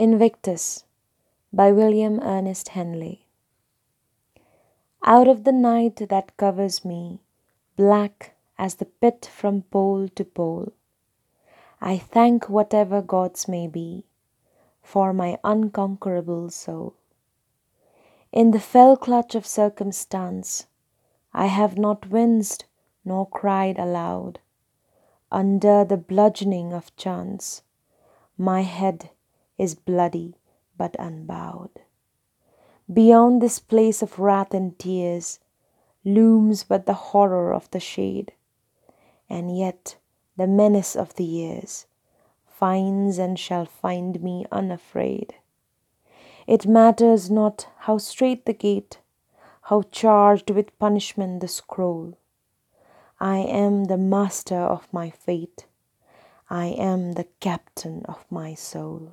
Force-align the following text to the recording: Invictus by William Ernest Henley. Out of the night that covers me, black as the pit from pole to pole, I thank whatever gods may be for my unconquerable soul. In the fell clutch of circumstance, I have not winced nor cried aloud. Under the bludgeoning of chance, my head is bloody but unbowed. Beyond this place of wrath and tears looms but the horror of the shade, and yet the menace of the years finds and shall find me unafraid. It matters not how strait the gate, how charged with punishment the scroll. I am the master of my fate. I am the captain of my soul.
Invictus 0.00 0.84
by 1.52 1.70
William 1.72 2.20
Ernest 2.20 2.70
Henley. 2.70 3.26
Out 5.04 5.28
of 5.28 5.44
the 5.44 5.52
night 5.52 6.08
that 6.08 6.38
covers 6.38 6.86
me, 6.86 7.20
black 7.76 8.34
as 8.56 8.76
the 8.76 8.86
pit 8.86 9.28
from 9.30 9.60
pole 9.60 10.08
to 10.14 10.24
pole, 10.24 10.72
I 11.82 11.98
thank 11.98 12.48
whatever 12.48 13.02
gods 13.02 13.46
may 13.46 13.66
be 13.66 14.06
for 14.82 15.12
my 15.12 15.38
unconquerable 15.44 16.48
soul. 16.48 16.94
In 18.32 18.52
the 18.52 18.58
fell 18.58 18.96
clutch 18.96 19.34
of 19.34 19.46
circumstance, 19.46 20.66
I 21.34 21.48
have 21.48 21.76
not 21.76 22.08
winced 22.08 22.64
nor 23.04 23.26
cried 23.26 23.78
aloud. 23.78 24.38
Under 25.30 25.84
the 25.84 25.98
bludgeoning 25.98 26.72
of 26.72 26.96
chance, 26.96 27.60
my 28.38 28.62
head 28.62 29.10
is 29.60 29.74
bloody 29.74 30.34
but 30.78 30.96
unbowed. 30.98 31.70
Beyond 32.90 33.42
this 33.42 33.58
place 33.58 34.00
of 34.02 34.18
wrath 34.18 34.54
and 34.54 34.76
tears 34.78 35.38
looms 36.04 36.64
but 36.64 36.86
the 36.86 37.12
horror 37.12 37.52
of 37.52 37.70
the 37.70 37.78
shade, 37.78 38.32
and 39.28 39.56
yet 39.56 39.96
the 40.36 40.46
menace 40.46 40.96
of 40.96 41.14
the 41.16 41.24
years 41.24 41.86
finds 42.46 43.18
and 43.18 43.38
shall 43.38 43.66
find 43.66 44.22
me 44.22 44.46
unafraid. 44.50 45.34
It 46.46 46.66
matters 46.66 47.30
not 47.30 47.68
how 47.80 47.98
strait 47.98 48.46
the 48.46 48.54
gate, 48.54 48.98
how 49.62 49.82
charged 49.82 50.50
with 50.50 50.78
punishment 50.78 51.40
the 51.40 51.48
scroll. 51.48 52.18
I 53.20 53.38
am 53.38 53.84
the 53.84 53.98
master 53.98 54.58
of 54.58 54.88
my 54.92 55.10
fate. 55.10 55.66
I 56.48 56.66
am 56.66 57.12
the 57.12 57.28
captain 57.38 58.02
of 58.06 58.24
my 58.30 58.54
soul. 58.54 59.12